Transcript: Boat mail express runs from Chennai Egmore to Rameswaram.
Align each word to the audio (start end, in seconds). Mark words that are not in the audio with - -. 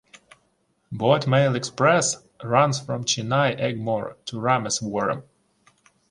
Boat 0.91 1.27
mail 1.27 1.55
express 1.55 2.23
runs 2.43 2.79
from 2.81 3.03
Chennai 3.05 3.55
Egmore 3.61 4.15
to 4.25 4.37
Rameswaram. 4.37 5.25